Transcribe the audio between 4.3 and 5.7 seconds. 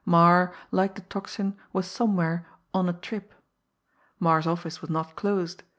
office was not closed.